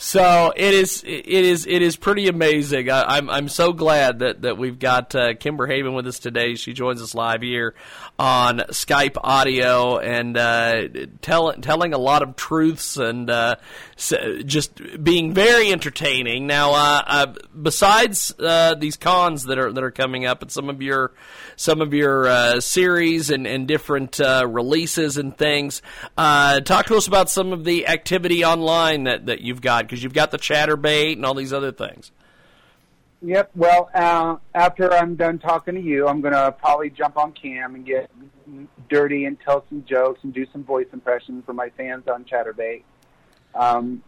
So 0.00 0.52
it 0.54 0.74
is. 0.74 1.02
It 1.04 1.26
is. 1.26 1.66
It 1.66 1.82
is 1.82 1.96
pretty 1.96 2.28
amazing. 2.28 2.88
I, 2.88 3.16
I'm. 3.16 3.28
I'm 3.28 3.48
so 3.48 3.72
glad 3.72 4.20
that 4.20 4.42
that 4.42 4.56
we've 4.56 4.78
got 4.78 5.12
uh, 5.16 5.34
Kimber 5.34 5.66
Haven 5.66 5.92
with 5.92 6.06
us 6.06 6.20
today. 6.20 6.54
She 6.54 6.72
joins 6.72 7.02
us 7.02 7.16
live 7.16 7.42
here 7.42 7.74
on 8.16 8.58
Skype 8.70 9.16
audio 9.20 9.98
and 9.98 10.36
uh, 10.36 10.82
tell, 11.20 11.52
telling 11.54 11.94
a 11.94 11.98
lot 11.98 12.22
of 12.22 12.36
truths 12.36 12.96
and 12.96 13.28
uh, 13.28 13.56
just 14.44 14.80
being 15.02 15.34
very 15.34 15.72
entertaining. 15.72 16.46
Now, 16.46 16.74
uh, 16.74 17.02
uh, 17.04 17.34
besides 17.60 18.32
uh, 18.38 18.76
these 18.76 18.96
cons 18.96 19.46
that 19.46 19.58
are 19.58 19.72
that 19.72 19.82
are 19.82 19.90
coming 19.90 20.24
up, 20.26 20.42
and 20.42 20.50
some 20.50 20.70
of 20.70 20.80
your 20.80 21.10
some 21.56 21.80
of 21.80 21.92
your 21.92 22.28
uh, 22.28 22.60
series 22.60 23.30
and 23.30 23.48
and 23.48 23.66
different 23.66 24.20
releases 24.20 25.16
and 25.16 25.36
things, 25.36 25.82
talk 26.16 26.86
to 26.86 26.94
us 26.94 27.08
about 27.08 27.28
some 27.30 27.52
of 27.52 27.64
the 27.64 27.88
activity 27.88 28.44
online 28.44 29.02
that 29.04 29.26
that 29.26 29.40
you've 29.40 29.60
got 29.60 29.87
because 29.88 30.02
you've 30.02 30.12
got 30.12 30.30
the 30.30 30.38
Chaturbate 30.38 31.14
and 31.14 31.24
all 31.24 31.34
these 31.34 31.52
other 31.52 31.72
things. 31.72 32.12
Yep. 33.22 33.50
Well, 33.56 33.90
uh, 33.94 34.36
after 34.54 34.92
I'm 34.92 35.16
done 35.16 35.38
talking 35.38 35.74
to 35.74 35.80
you, 35.80 36.06
I'm 36.06 36.20
gonna 36.20 36.52
probably 36.52 36.90
jump 36.90 37.16
on 37.16 37.32
cam 37.32 37.74
and 37.74 37.84
get 37.84 38.10
dirty 38.88 39.24
and 39.24 39.38
tell 39.40 39.64
some 39.68 39.84
jokes 39.84 40.20
and 40.22 40.32
do 40.32 40.46
some 40.52 40.62
voice 40.62 40.86
impressions 40.92 41.44
for 41.44 41.52
my 41.52 41.70
fans 41.70 42.06
on 42.06 42.24
Chaturbate. 42.24 42.82
Um, 43.54 44.02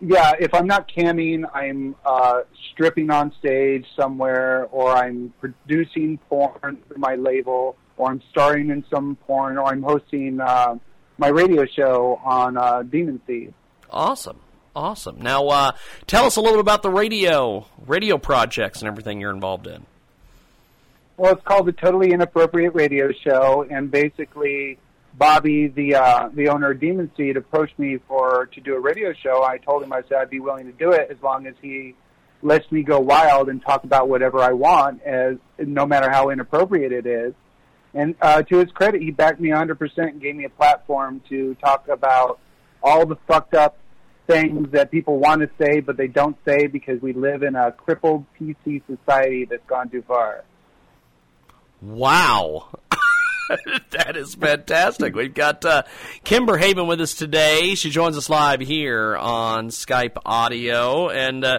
yeah, 0.00 0.34
if 0.38 0.54
I'm 0.54 0.66
not 0.66 0.88
camming, 0.88 1.44
I'm 1.52 1.96
uh, 2.04 2.42
stripping 2.72 3.10
on 3.10 3.32
stage 3.38 3.86
somewhere, 3.96 4.68
or 4.70 4.92
I'm 4.92 5.32
producing 5.40 6.18
porn 6.28 6.78
for 6.86 6.98
my 6.98 7.16
label, 7.16 7.76
or 7.96 8.10
I'm 8.10 8.22
starring 8.30 8.70
in 8.70 8.84
some 8.90 9.16
porn, 9.26 9.56
or 9.58 9.64
I'm 9.64 9.82
hosting 9.82 10.40
uh, 10.40 10.76
my 11.16 11.28
radio 11.28 11.64
show 11.66 12.20
on 12.24 12.56
uh, 12.56 12.82
Demon 12.82 13.20
Seed. 13.26 13.52
Awesome. 13.90 14.40
Awesome. 14.74 15.20
Now, 15.20 15.48
uh, 15.48 15.72
tell 16.06 16.24
us 16.24 16.36
a 16.36 16.40
little 16.40 16.56
bit 16.56 16.60
about 16.60 16.82
the 16.82 16.90
radio 16.90 17.66
radio 17.86 18.18
projects 18.18 18.80
and 18.80 18.88
everything 18.88 19.20
you're 19.20 19.32
involved 19.32 19.66
in. 19.66 19.86
Well, 21.16 21.32
it's 21.32 21.42
called 21.42 21.66
the 21.66 21.72
Totally 21.72 22.12
Inappropriate 22.12 22.74
Radio 22.74 23.10
Show, 23.24 23.66
and 23.68 23.90
basically, 23.90 24.78
Bobby, 25.14 25.66
the 25.66 25.96
uh, 25.96 26.28
the 26.32 26.48
owner 26.48 26.70
of 26.70 26.80
Demon 26.80 27.10
Seed, 27.16 27.36
approached 27.36 27.76
me 27.78 27.98
for 28.06 28.46
to 28.52 28.60
do 28.60 28.76
a 28.76 28.80
radio 28.80 29.12
show, 29.12 29.42
I 29.42 29.58
told 29.58 29.82
him 29.82 29.92
I 29.92 30.02
said 30.02 30.18
I'd 30.18 30.30
be 30.30 30.38
willing 30.38 30.66
to 30.66 30.72
do 30.72 30.92
it 30.92 31.08
as 31.10 31.16
long 31.22 31.46
as 31.46 31.54
he 31.60 31.96
lets 32.42 32.70
me 32.70 32.82
go 32.82 33.00
wild 33.00 33.48
and 33.48 33.60
talk 33.60 33.82
about 33.82 34.08
whatever 34.08 34.38
I 34.38 34.52
want, 34.52 35.02
as 35.02 35.38
no 35.58 35.86
matter 35.86 36.08
how 36.08 36.30
inappropriate 36.30 36.92
it 36.92 37.04
is. 37.04 37.34
And 37.94 38.14
uh, 38.20 38.42
to 38.42 38.58
his 38.58 38.70
credit, 38.70 39.02
he 39.02 39.10
backed 39.10 39.40
me 39.40 39.48
100% 39.48 39.98
and 39.98 40.20
gave 40.20 40.36
me 40.36 40.44
a 40.44 40.50
platform 40.50 41.20
to 41.30 41.56
talk 41.56 41.88
about 41.88 42.38
all 42.82 43.06
the 43.06 43.16
fucked 43.26 43.54
up 43.54 43.76
things 44.28 44.70
that 44.72 44.90
people 44.90 45.18
want 45.18 45.40
to 45.40 45.50
say 45.58 45.80
but 45.80 45.96
they 45.96 46.06
don't 46.06 46.36
say 46.44 46.66
because 46.68 47.00
we 47.02 47.12
live 47.12 47.42
in 47.42 47.56
a 47.56 47.72
crippled 47.72 48.24
PC 48.38 48.82
society 48.86 49.46
that's 49.46 49.66
gone 49.66 49.88
too 49.88 50.02
far. 50.02 50.44
Wow. 51.80 52.68
that 53.90 54.16
is 54.16 54.34
fantastic. 54.34 55.14
We've 55.14 55.32
got 55.32 55.64
uh, 55.64 55.84
Kimber 56.24 56.58
Haven 56.58 56.86
with 56.86 57.00
us 57.00 57.14
today. 57.14 57.74
She 57.74 57.90
joins 57.90 58.16
us 58.16 58.28
live 58.28 58.60
here 58.60 59.16
on 59.16 59.68
Skype 59.68 60.18
audio. 60.26 61.08
And 61.08 61.44
uh, 61.44 61.58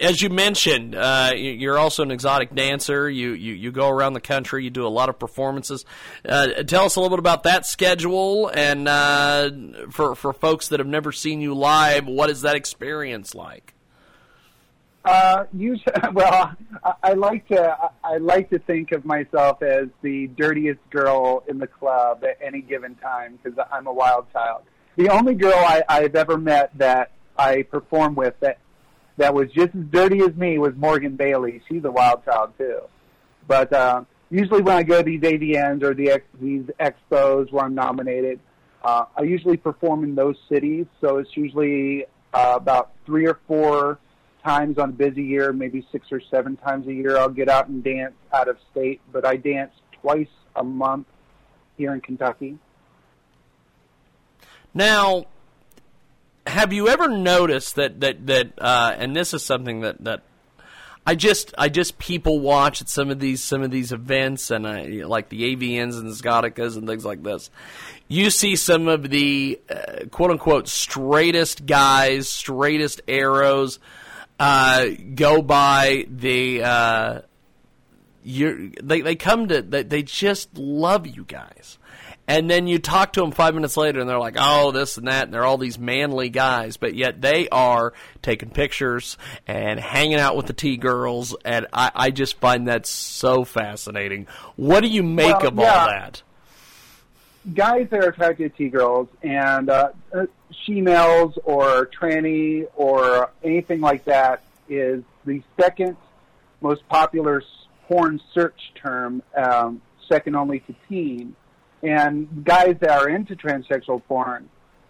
as 0.00 0.20
you 0.20 0.28
mentioned, 0.28 0.94
uh, 0.94 1.32
you're 1.34 1.78
also 1.78 2.02
an 2.02 2.10
exotic 2.10 2.54
dancer. 2.54 3.08
You, 3.08 3.32
you, 3.32 3.54
you 3.54 3.72
go 3.72 3.88
around 3.88 4.14
the 4.14 4.20
country. 4.20 4.64
You 4.64 4.70
do 4.70 4.86
a 4.86 4.88
lot 4.88 5.08
of 5.08 5.18
performances. 5.18 5.84
Uh, 6.28 6.64
tell 6.64 6.84
us 6.84 6.96
a 6.96 7.00
little 7.00 7.16
bit 7.16 7.20
about 7.20 7.44
that 7.44 7.66
schedule, 7.66 8.48
and 8.48 8.88
uh, 8.88 9.50
for 9.90 10.14
for 10.14 10.32
folks 10.32 10.68
that 10.68 10.80
have 10.80 10.86
never 10.88 11.12
seen 11.12 11.40
you 11.40 11.54
live, 11.54 12.06
what 12.06 12.30
is 12.30 12.42
that 12.42 12.56
experience 12.56 13.34
like? 13.34 13.74
Uh, 15.04 15.44
usually, 15.52 15.94
well, 16.12 16.54
I, 16.82 16.94
I 17.02 17.12
like 17.12 17.46
to 17.48 17.76
I 18.02 18.16
like 18.16 18.50
to 18.50 18.58
think 18.58 18.92
of 18.92 19.04
myself 19.04 19.62
as 19.62 19.88
the 20.02 20.28
dirtiest 20.28 20.80
girl 20.90 21.44
in 21.46 21.58
the 21.58 21.66
club 21.66 22.24
at 22.24 22.38
any 22.44 22.62
given 22.62 22.96
time 22.96 23.38
because 23.42 23.58
I'm 23.70 23.86
a 23.86 23.92
wild 23.92 24.26
child. 24.32 24.62
The 24.96 25.08
only 25.10 25.34
girl 25.34 25.54
I, 25.56 25.82
I've 25.88 26.14
ever 26.14 26.38
met 26.38 26.70
that 26.78 27.10
I 27.36 27.62
perform 27.62 28.14
with 28.14 28.34
that 28.40 28.58
that 29.16 29.34
was 29.34 29.50
just 29.52 29.74
as 29.74 29.84
dirty 29.90 30.20
as 30.20 30.34
me 30.34 30.58
was 30.58 30.74
Morgan 30.76 31.16
Bailey. 31.16 31.62
She's 31.68 31.84
a 31.84 31.90
wild 31.90 32.24
child 32.24 32.52
too. 32.58 32.80
But 33.46 33.72
uh, 33.72 34.04
usually 34.30 34.62
when 34.62 34.76
I 34.76 34.82
go 34.82 34.98
to 34.98 35.02
these 35.02 35.20
AVNs 35.20 35.82
or 35.82 35.94
the 35.94 36.10
ex- 36.10 36.24
these 36.40 36.64
expos 36.80 37.52
where 37.52 37.64
I'm 37.64 37.74
nominated, 37.74 38.40
uh, 38.82 39.04
I 39.16 39.22
usually 39.22 39.56
perform 39.56 40.04
in 40.04 40.14
those 40.14 40.36
cities. 40.48 40.86
So 41.00 41.18
it's 41.18 41.36
usually 41.36 42.06
uh, 42.32 42.54
about 42.56 42.92
three 43.06 43.26
or 43.26 43.38
four 43.46 43.98
times 44.44 44.78
on 44.78 44.90
a 44.90 44.92
busy 44.92 45.22
year, 45.22 45.52
maybe 45.52 45.86
six 45.90 46.08
or 46.10 46.20
seven 46.30 46.56
times 46.56 46.86
a 46.86 46.92
year. 46.92 47.16
I'll 47.16 47.28
get 47.28 47.48
out 47.48 47.68
and 47.68 47.82
dance 47.82 48.14
out 48.32 48.48
of 48.48 48.58
state, 48.70 49.00
but 49.12 49.24
I 49.24 49.36
dance 49.36 49.72
twice 50.02 50.28
a 50.56 50.64
month 50.64 51.06
here 51.76 51.94
in 51.94 52.00
Kentucky. 52.00 52.58
Now, 54.74 55.24
have 56.54 56.72
you 56.72 56.88
ever 56.88 57.08
noticed 57.08 57.74
that 57.74 58.00
that 58.00 58.26
that 58.26 58.52
uh, 58.58 58.94
and 58.96 59.14
this 59.14 59.34
is 59.34 59.42
something 59.44 59.80
that 59.80 60.02
that 60.04 60.22
I 61.06 61.16
just 61.16 61.52
I 61.58 61.68
just 61.68 61.98
people 61.98 62.40
watch 62.40 62.80
at 62.80 62.88
some 62.88 63.10
of 63.10 63.18
these 63.18 63.42
some 63.42 63.62
of 63.62 63.70
these 63.70 63.92
events 63.92 64.50
and 64.50 64.66
I, 64.66 65.02
like 65.04 65.28
the 65.28 65.54
AVNs 65.54 65.98
and 65.98 66.08
the 66.08 66.14
Scoticas 66.14 66.76
and 66.76 66.86
things 66.86 67.04
like 67.04 67.22
this. 67.22 67.50
You 68.06 68.30
see 68.30 68.54
some 68.54 68.86
of 68.86 69.10
the 69.10 69.60
uh, 69.68 70.06
quote 70.10 70.30
unquote 70.30 70.68
straightest 70.68 71.66
guys, 71.66 72.28
straightest 72.28 73.02
arrows 73.08 73.80
uh, 74.38 74.86
go 75.14 75.42
by 75.42 76.06
the 76.08 76.62
uh, 76.62 77.20
you 78.22 78.72
they 78.82 79.00
they 79.00 79.16
come 79.16 79.48
to 79.48 79.60
they, 79.60 79.82
they 79.82 80.02
just 80.04 80.56
love 80.56 81.06
you 81.06 81.24
guys 81.24 81.78
and 82.26 82.48
then 82.50 82.66
you 82.66 82.78
talk 82.78 83.12
to 83.12 83.20
them 83.20 83.30
five 83.30 83.54
minutes 83.54 83.76
later 83.76 84.00
and 84.00 84.08
they're 84.08 84.18
like 84.18 84.36
oh 84.38 84.70
this 84.70 84.96
and 84.96 85.08
that 85.08 85.24
and 85.24 85.34
they're 85.34 85.44
all 85.44 85.58
these 85.58 85.78
manly 85.78 86.28
guys 86.28 86.76
but 86.76 86.94
yet 86.94 87.20
they 87.20 87.48
are 87.50 87.92
taking 88.22 88.50
pictures 88.50 89.16
and 89.46 89.78
hanging 89.78 90.18
out 90.18 90.36
with 90.36 90.46
the 90.46 90.52
t 90.52 90.76
girls 90.76 91.36
and 91.44 91.66
i, 91.72 91.90
I 91.94 92.10
just 92.10 92.38
find 92.40 92.68
that 92.68 92.86
so 92.86 93.44
fascinating 93.44 94.26
what 94.56 94.80
do 94.80 94.88
you 94.88 95.02
make 95.02 95.38
Well, 95.38 95.48
of 95.48 95.56
yeah. 95.56 95.72
all 95.72 95.86
that 95.88 96.22
guys 97.52 97.86
that 97.90 98.02
are 98.02 98.08
attracted 98.08 98.52
to 98.52 98.56
T-girls 98.56 99.08
and 99.22 99.68
uh, 99.68 99.90
uh, 100.14 100.26
she-males 100.64 101.36
or 101.44 101.90
tranny 102.00 102.64
or 102.74 103.30
anything 103.42 103.80
like 103.80 104.04
that 104.06 104.42
is 104.68 105.02
the 105.26 105.42
second 105.60 105.96
most 106.60 106.86
popular 106.88 107.42
porn 107.86 108.20
search 108.32 108.58
term, 108.80 109.22
um, 109.36 109.82
second 110.08 110.36
only 110.36 110.60
to 110.60 110.74
teen. 110.88 111.36
And 111.84 112.44
guys 112.44 112.76
that 112.80 112.90
are 112.90 113.08
into 113.08 113.36
transsexual 113.36 114.02
porn 114.08 114.48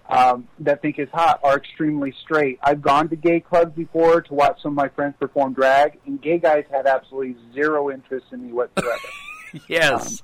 um, 0.09 0.49
that 0.61 0.81
think 0.81 0.99
it's 0.99 1.13
hot 1.13 1.41
are 1.43 1.57
extremely 1.57 2.15
straight. 2.23 2.59
I've 2.63 2.83
gone 2.83 3.09
to 3.09 3.17
gay 3.17 3.41
clubs 3.41 3.75
before 3.75 4.21
to 4.21 4.35
watch 4.35 4.63
some 4.63 4.73
of 4.73 4.77
my 4.77 4.89
friends 4.89 5.15
perform 5.19 5.55
drag, 5.55 5.99
and 6.07 6.21
gay 6.21 6.39
guys 6.39 6.65
have 6.71 6.87
absolutely 6.87 7.37
zero 7.53 7.91
interest 7.91 8.27
in 8.33 8.47
me 8.47 8.53
whatsoever 8.53 9.09
yes 9.69 10.23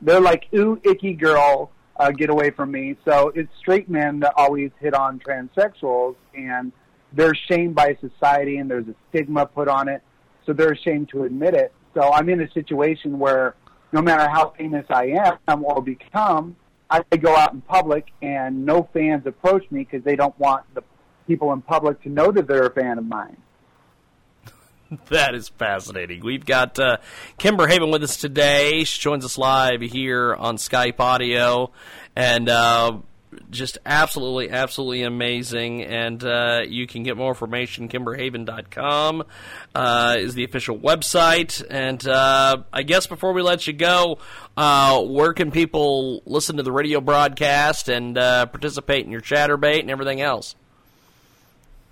they're 0.00 0.20
like, 0.20 0.46
ooh, 0.54 0.80
icky 0.84 1.14
girl, 1.14 1.70
uh, 1.96 2.10
get 2.10 2.30
away 2.30 2.50
from 2.50 2.70
me. 2.70 2.96
So 3.04 3.32
it's 3.34 3.50
straight 3.58 3.88
men 3.88 4.20
that 4.20 4.34
always 4.36 4.70
hit 4.80 4.94
on 4.94 5.20
transsexuals, 5.20 6.16
and 6.34 6.72
they're 7.12 7.34
shamed 7.34 7.74
by 7.74 7.96
society, 8.00 8.58
and 8.58 8.70
there's 8.70 8.86
a 8.88 8.94
stigma 9.08 9.46
put 9.46 9.68
on 9.68 9.88
it. 9.88 10.02
So 10.46 10.52
they're 10.52 10.72
ashamed 10.72 11.10
to 11.10 11.24
admit 11.24 11.54
it. 11.54 11.72
So 11.94 12.12
I'm 12.12 12.28
in 12.28 12.40
a 12.40 12.50
situation 12.52 13.18
where 13.18 13.54
no 13.92 14.02
matter 14.02 14.28
how 14.28 14.50
famous 14.50 14.86
I 14.90 15.38
am 15.46 15.64
or 15.64 15.82
become, 15.82 16.56
I 16.90 17.02
go 17.16 17.36
out 17.36 17.52
in 17.52 17.60
public, 17.62 18.06
and 18.22 18.64
no 18.64 18.88
fans 18.92 19.26
approach 19.26 19.70
me 19.70 19.80
because 19.84 20.04
they 20.04 20.16
don't 20.16 20.38
want 20.38 20.64
the 20.74 20.82
people 21.26 21.52
in 21.52 21.60
public 21.60 22.02
to 22.02 22.08
know 22.08 22.32
that 22.32 22.46
they're 22.48 22.66
a 22.66 22.72
fan 22.72 22.98
of 22.98 23.04
mine. 23.04 23.36
That 25.10 25.34
is 25.34 25.50
fascinating. 25.50 26.24
We've 26.24 26.46
got 26.46 26.78
uh, 26.78 26.96
Kimber 27.36 27.66
Haven 27.66 27.90
with 27.90 28.02
us 28.02 28.16
today. 28.16 28.84
She 28.84 28.98
joins 28.98 29.22
us 29.22 29.36
live 29.36 29.82
here 29.82 30.34
on 30.34 30.56
Skype 30.56 30.98
audio, 30.98 31.72
and 32.16 32.48
uh, 32.48 32.96
just 33.50 33.78
absolutely, 33.84 34.50
absolutely 34.50 35.02
amazing. 35.02 35.82
And 35.84 36.22
uh, 36.24 36.62
you 36.66 36.86
can 36.86 37.02
get 37.02 37.16
more 37.16 37.28
information. 37.28 37.88
KimberHaven.com 37.88 39.24
uh, 39.74 40.16
is 40.18 40.34
the 40.34 40.44
official 40.44 40.78
website. 40.78 41.64
And 41.68 42.06
uh, 42.06 42.58
I 42.72 42.82
guess 42.82 43.06
before 43.06 43.32
we 43.32 43.42
let 43.42 43.66
you 43.66 43.72
go, 43.72 44.18
uh, 44.56 45.02
where 45.02 45.32
can 45.32 45.50
people 45.50 46.22
listen 46.26 46.56
to 46.56 46.62
the 46.62 46.72
radio 46.72 47.00
broadcast 47.00 47.88
and 47.88 48.16
uh, 48.16 48.46
participate 48.46 49.04
in 49.04 49.12
your 49.12 49.20
Chaturbate 49.20 49.80
and 49.80 49.90
everything 49.90 50.20
else? 50.20 50.54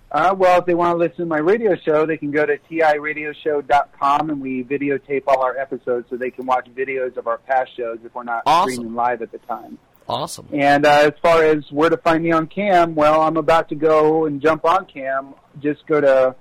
Uh, 0.09 0.33
well, 0.37 0.59
if 0.59 0.65
they 0.65 0.73
want 0.73 0.93
to 0.93 0.97
listen 0.97 1.17
to 1.17 1.25
my 1.25 1.37
radio 1.37 1.75
show, 1.75 2.05
they 2.05 2.15
can 2.15 2.31
go 2.31 2.45
to 2.45 2.57
tiradioshow.com 2.71 4.29
and 4.29 4.41
we 4.41 4.63
videotape 4.63 5.23
all 5.27 5.41
our 5.41 5.57
episodes 5.57 6.07
so 6.09 6.15
they 6.15 6.31
can 6.31 6.45
watch 6.45 6.65
videos 6.73 7.17
of 7.17 7.27
our 7.27 7.37
past 7.39 7.75
shows 7.75 7.99
if 8.05 8.15
we're 8.15 8.23
not 8.23 8.43
Awesome. 8.45 8.71
streaming 8.73 8.95
live 8.95 9.21
at 9.21 9.33
the 9.33 9.37
time. 9.39 9.77
Awesome. 10.07 10.47
And 10.53 10.85
uh, 10.85 11.07
as 11.07 11.13
far 11.21 11.43
as 11.43 11.65
where 11.69 11.89
to 11.89 11.97
find 11.97 12.23
me 12.23 12.31
on 12.31 12.47
cam, 12.47 12.95
well, 12.95 13.21
I'm 13.21 13.35
about 13.37 13.69
to 13.69 13.75
go 13.75 14.25
and 14.25 14.41
jump 14.41 14.65
on 14.65 14.85
cam. 14.85 15.35
Just 15.59 15.85
go 15.85 15.99
to 15.99 16.33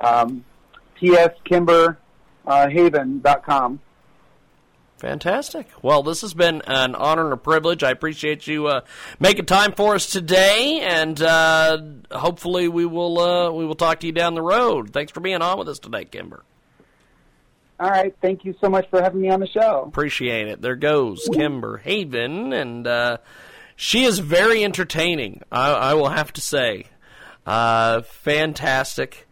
um, 0.00 0.44
tskimberhaven.com. 1.00 3.80
Fantastic. 4.98 5.68
Well, 5.82 6.02
this 6.04 6.20
has 6.20 6.32
been 6.32 6.62
an 6.66 6.94
honor 6.94 7.24
and 7.24 7.32
a 7.32 7.36
privilege. 7.36 7.82
I 7.82 7.90
appreciate 7.90 8.46
you 8.46 8.68
uh, 8.68 8.82
making 9.18 9.46
time 9.46 9.72
for 9.72 9.96
us 9.96 10.06
today, 10.06 10.78
and 10.80 11.20
uh, 11.20 11.82
hopefully 12.12 12.68
we 12.68 12.86
will 12.86 13.18
uh, 13.18 13.50
we 13.50 13.66
will 13.66 13.74
talk 13.74 13.98
to 14.00 14.06
you 14.06 14.12
down 14.12 14.34
the 14.34 14.42
road. 14.42 14.92
Thanks 14.92 15.10
for 15.10 15.18
being 15.18 15.42
on 15.42 15.58
with 15.58 15.68
us 15.68 15.80
today, 15.80 16.04
Kimber. 16.04 16.44
All 17.82 17.90
right. 17.90 18.14
Thank 18.22 18.44
you 18.44 18.54
so 18.60 18.70
much 18.70 18.88
for 18.90 19.02
having 19.02 19.20
me 19.20 19.28
on 19.28 19.40
the 19.40 19.48
show. 19.48 19.82
Appreciate 19.88 20.46
it. 20.46 20.62
There 20.62 20.76
goes 20.76 21.28
Kimber 21.32 21.78
Haven, 21.78 22.52
and 22.52 22.86
uh, 22.86 23.16
she 23.74 24.04
is 24.04 24.20
very 24.20 24.62
entertaining. 24.62 25.42
I, 25.50 25.72
I 25.72 25.94
will 25.94 26.10
have 26.10 26.32
to 26.34 26.40
say, 26.40 26.86
uh, 27.44 28.02
fantastic. 28.02 29.26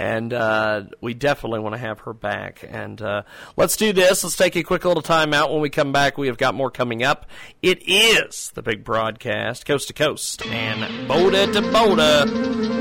And 0.00 0.32
uh, 0.32 0.86
we 1.00 1.14
definitely 1.14 1.60
want 1.60 1.76
to 1.76 1.78
have 1.78 2.00
her 2.00 2.12
back. 2.12 2.64
And 2.68 3.00
uh, 3.00 3.22
let's 3.56 3.76
do 3.76 3.92
this. 3.92 4.24
Let's 4.24 4.34
take 4.34 4.56
a 4.56 4.64
quick 4.64 4.84
little 4.84 5.02
time 5.02 5.32
out. 5.32 5.52
When 5.52 5.60
we 5.60 5.70
come 5.70 5.92
back, 5.92 6.18
we 6.18 6.26
have 6.26 6.38
got 6.38 6.56
more 6.56 6.72
coming 6.72 7.04
up. 7.04 7.26
It 7.62 7.88
is 7.88 8.50
the 8.56 8.62
big 8.62 8.82
broadcast, 8.82 9.64
coast 9.64 9.86
to 9.88 9.92
coast 9.92 10.44
and 10.46 11.08
Boda 11.08 11.52
to 11.52 11.60
Boda. 11.60 12.24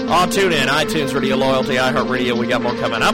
Oh, 0.09 0.31
tune 0.31 0.51
in. 0.51 0.67
iTunes 0.67 1.13
Radio 1.13 1.35
Loyalty, 1.35 1.75
iHeartRadio. 1.75 2.39
We 2.39 2.47
got 2.47 2.63
more 2.63 2.73
coming 2.77 3.03
up. 3.03 3.13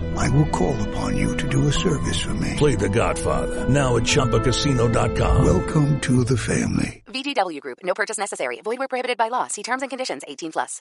I 0.17 0.29
will 0.29 0.47
call 0.47 0.75
upon 0.89 1.17
you 1.17 1.35
to 1.37 1.47
do 1.49 1.67
a 1.67 1.71
service 1.71 2.21
for 2.21 2.33
me. 2.35 2.55
Play 2.57 2.75
The 2.75 2.89
Godfather 2.89 3.67
now 3.67 3.97
at 3.97 4.03
ChumbaCasino.com. 4.03 5.43
Welcome 5.45 5.99
to 6.01 6.23
the 6.23 6.37
family. 6.37 7.03
VGW 7.07 7.59
Group. 7.59 7.79
No 7.83 7.93
purchase 7.93 8.17
necessary. 8.17 8.61
Void 8.63 8.79
where 8.79 8.87
prohibited 8.87 9.17
by 9.17 9.27
law. 9.29 9.47
See 9.47 9.63
terms 9.63 9.81
and 9.81 9.89
conditions. 9.89 10.23
18 10.27 10.51
plus. 10.53 10.79